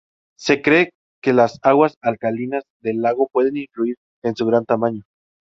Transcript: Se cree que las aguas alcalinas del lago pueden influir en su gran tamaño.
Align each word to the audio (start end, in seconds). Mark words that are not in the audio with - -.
Se 0.35 0.63
cree 0.63 0.89
que 1.21 1.31
las 1.31 1.59
aguas 1.61 1.93
alcalinas 2.01 2.63
del 2.81 3.01
lago 3.03 3.29
pueden 3.31 3.55
influir 3.55 3.97
en 4.23 4.35
su 4.35 4.47
gran 4.47 4.65
tamaño. 4.65 5.03